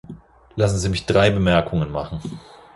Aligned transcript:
Lassen 0.55 0.79
Sie 0.79 0.89
mich 0.89 1.05
drei 1.05 1.29
Bemerkungen 1.29 1.91
machen. 1.91 2.21